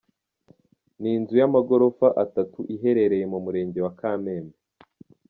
Ni 1.01 1.09
inzu 1.17 1.33
y’amagorofa 1.41 2.07
atatu 2.23 2.59
iherereye 2.75 3.25
mu 3.31 3.39
murenge 3.45 3.79
wa 3.85 3.93
Kamembe. 3.99 4.57